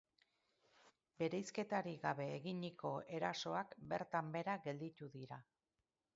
Bereizketarik 1.21 2.01
gabe 2.05 2.27
eginiko 2.39 2.95
erasoak 3.19 3.77
bertan 3.93 4.35
behera 4.39 4.59
gelditu 4.67 5.13
dira. 5.19 5.41